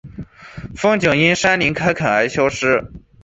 [0.75, 2.91] 风景因山林开垦而消失